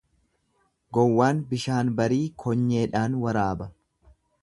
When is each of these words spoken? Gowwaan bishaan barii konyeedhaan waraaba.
Gowwaan 0.97 1.43
bishaan 1.53 1.93
barii 2.01 2.25
konyeedhaan 2.45 3.23
waraaba. 3.27 3.73